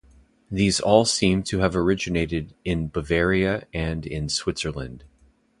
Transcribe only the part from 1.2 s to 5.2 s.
to have originated in Bavaria and in Switzerland.